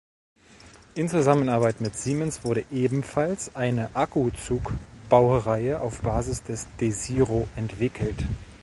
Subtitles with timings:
[0.95, 8.25] In Zusammenarbeit mit Siemens wurde ebenfalls eine Akkuzug-Baureihe auf Basis des Desiro entwickelt.